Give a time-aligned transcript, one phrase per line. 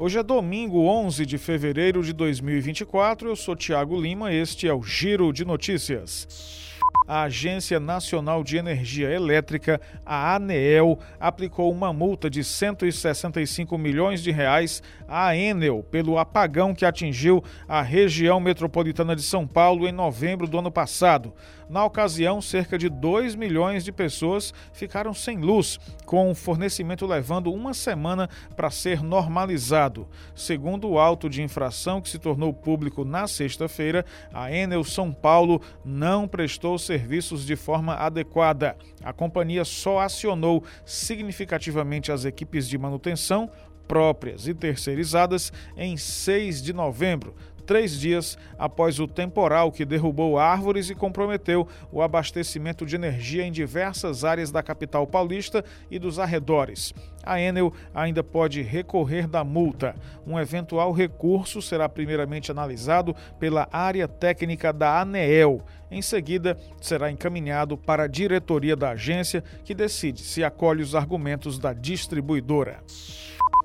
[0.00, 3.30] Hoje é domingo, 11 de fevereiro de 2024.
[3.30, 4.32] Eu sou Tiago Lima.
[4.32, 6.67] Este é o Giro de Notícias
[7.08, 14.30] a Agência Nacional de Energia Elétrica, a ANEEL, aplicou uma multa de 165 milhões de
[14.30, 20.46] reais à Enel pelo apagão que atingiu a região metropolitana de São Paulo em novembro
[20.46, 21.32] do ano passado.
[21.68, 27.52] Na ocasião, cerca de 2 milhões de pessoas ficaram sem luz, com o fornecimento levando
[27.52, 30.08] uma semana para ser normalizado.
[30.34, 35.60] Segundo o auto de infração que se tornou público na sexta-feira, a Enel São Paulo
[35.84, 38.76] não prestou serviços de forma adequada.
[39.02, 43.50] A companhia só acionou significativamente as equipes de manutenção
[43.86, 47.34] próprias e terceirizadas em 6 de novembro,
[47.68, 53.52] três dias após o temporal que derrubou árvores e comprometeu o abastecimento de energia em
[53.52, 56.94] diversas áreas da capital paulista e dos arredores.
[57.22, 59.94] A Enel ainda pode recorrer da multa.
[60.26, 65.60] Um eventual recurso será primeiramente analisado pela área técnica da ANEEL.
[65.90, 71.58] Em seguida, será encaminhado para a diretoria da agência, que decide se acolhe os argumentos
[71.58, 72.78] da distribuidora.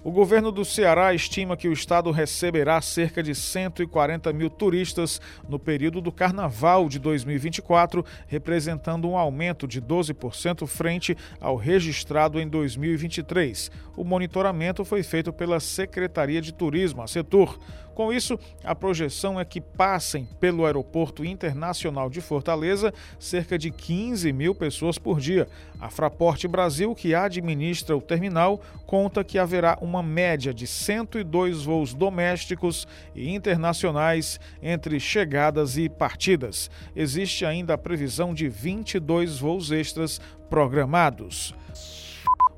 [0.05, 5.57] O governo do Ceará estima que o estado receberá cerca de 140 mil turistas no
[5.57, 13.71] período do Carnaval de 2024, representando um aumento de 12% frente ao registrado em 2023.
[13.95, 17.57] O monitoramento foi feito pela Secretaria de Turismo, a Setor.
[17.93, 24.33] Com isso, a projeção é que passem pelo Aeroporto Internacional de Fortaleza cerca de 15
[24.33, 25.47] mil pessoas por dia.
[25.79, 31.93] A Fraporte Brasil, que administra o terminal, conta que haverá uma média de 102 voos
[31.93, 36.71] domésticos e internacionais entre chegadas e partidas.
[36.95, 41.53] Existe ainda a previsão de 22 voos extras programados.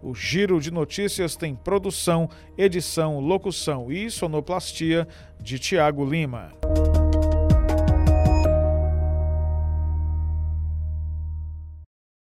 [0.06, 5.08] O Giro de Notícias tem produção, edição, locução e sonoplastia
[5.42, 6.52] de Tiago Lima.